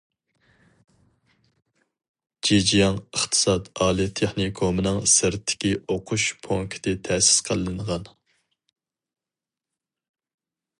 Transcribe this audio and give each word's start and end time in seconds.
جېجياڭ 2.49 2.97
ئىقتىساد 3.17 3.69
ئالىي 3.85 4.09
تېخنىكومىنىڭ 4.21 4.99
سىرتتىكى 5.17 5.75
ئوقۇش 5.97 6.27
پونكىتى 6.47 6.97
تەسىس 7.09 7.47
قىلىنغان. 7.51 8.11